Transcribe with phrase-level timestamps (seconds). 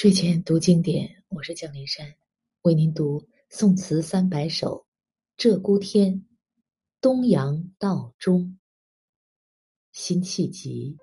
[0.00, 2.06] 睡前读经典，我是蒋林山，
[2.62, 4.86] 为您读《宋词三百首·
[5.38, 6.14] 鹧鸪天·
[7.02, 8.40] 东阳道中》
[9.92, 10.96] 辛弃疾。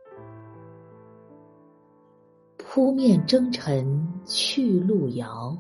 [2.58, 5.56] 扑面征尘去路遥，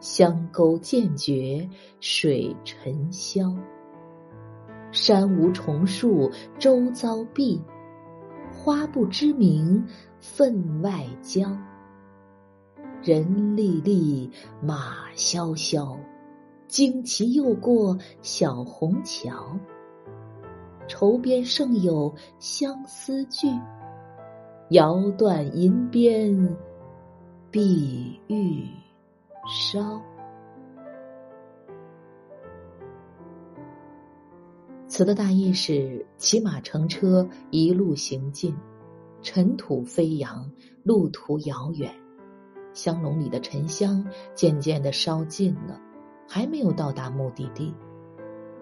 [0.00, 1.68] 乡沟渐觉
[2.00, 3.54] 水沉霄。
[4.92, 7.60] 山无重树周遭碧，
[8.50, 9.86] 花不知名
[10.18, 11.54] 分外娇。
[13.04, 14.30] 人历历，
[14.62, 15.94] 马萧萧，
[16.66, 19.58] 旌旗又过小虹桥。
[20.88, 23.46] 愁边胜有相思句。
[24.70, 26.56] 遥断银鞭，
[27.50, 28.66] 碧玉
[29.46, 30.00] 烧。
[34.88, 38.56] 词的大意是：骑马乘车，一路行进，
[39.20, 40.50] 尘土飞扬，
[40.82, 41.94] 路途遥远，
[42.74, 45.80] 香笼里的沉香渐渐的烧尽了，
[46.28, 47.72] 还没有到达目的地。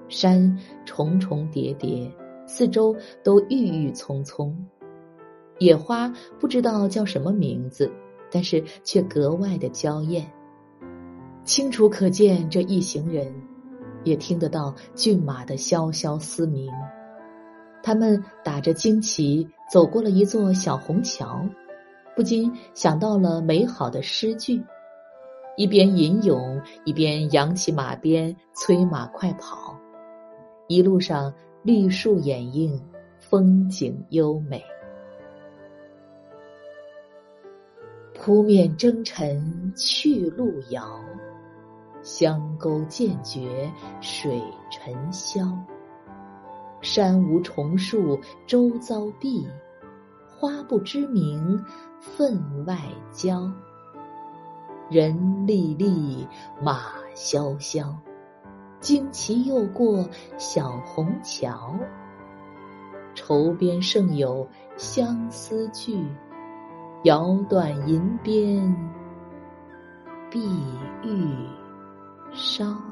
[0.08, 2.08] 山重重叠叠，
[2.46, 4.56] 四周都郁郁葱葱。
[5.58, 7.90] 野花不知道叫什么名字，
[8.30, 10.30] 但是却格外的娇艳。
[11.44, 13.32] 清楚可见这一行人，
[14.04, 16.70] 也听得到骏马的萧萧嘶鸣。
[17.82, 21.44] 他们打着旌旗走过了一座小虹桥，
[22.14, 24.62] 不禁想到了美好的诗句：
[25.56, 29.74] 一边吟咏，一边扬起马鞭，催马快跑。
[30.68, 32.78] 一路上绿树掩映，
[33.18, 34.62] 风景优美。
[38.14, 41.00] 扑面征尘去路遥，
[42.02, 44.40] 乡沟渐觉水
[44.70, 45.50] 沉霄。
[46.80, 49.46] 山无重树周遭碧，
[50.42, 51.64] 花不知名
[52.00, 52.76] 分外
[53.12, 53.48] 娇。
[54.90, 56.26] 人历历，
[56.60, 56.80] 马
[57.14, 57.96] 萧萧，
[58.80, 60.04] 旌旗又过
[60.38, 61.78] 小红桥。
[63.14, 64.44] 愁边胜有
[64.76, 66.04] 相思句。
[67.04, 68.76] 遥断银鞭，
[70.28, 70.40] 碧
[71.04, 71.36] 玉
[72.32, 72.91] 梢。